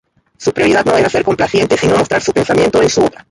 [0.35, 3.19] Su prioridad no era ser complaciente sino mostrar su pensamiento en su obra.